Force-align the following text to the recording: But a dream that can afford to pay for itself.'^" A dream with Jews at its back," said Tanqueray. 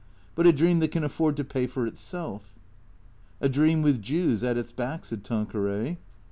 But 0.33 0.47
a 0.47 0.51
dream 0.51 0.79
that 0.79 0.89
can 0.89 1.03
afford 1.03 1.37
to 1.37 1.43
pay 1.43 1.67
for 1.67 1.85
itself.'^" 1.85 2.57
A 3.39 3.47
dream 3.47 3.83
with 3.83 4.01
Jews 4.01 4.43
at 4.43 4.57
its 4.57 4.71
back," 4.71 5.05
said 5.05 5.23
Tanqueray. 5.23 5.99